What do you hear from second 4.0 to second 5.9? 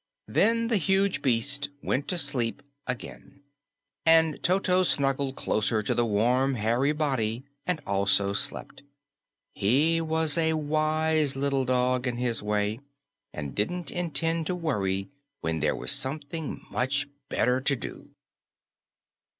and Toto snuggled closer